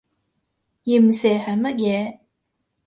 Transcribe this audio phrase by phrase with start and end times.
[0.85, 2.19] 鹽蛇係乜嘢？